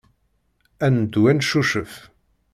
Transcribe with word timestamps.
Ad 0.85 0.91
neddu 0.93 1.21
ad 1.31 1.35
neccucef. 1.37 1.93